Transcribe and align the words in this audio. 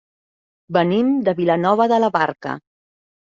Venim 0.77 1.11
de 1.27 1.35
Vilanova 1.41 1.87
de 1.93 2.01
la 2.05 2.11
Barca. 2.17 2.55